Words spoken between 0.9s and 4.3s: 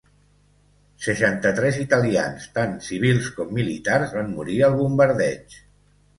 Seixanta-tres italians, tant civils com militars,